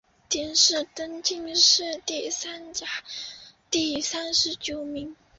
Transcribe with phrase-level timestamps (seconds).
[0.29, 2.87] 殿试登进士第三甲
[3.69, 5.15] 第三十九名。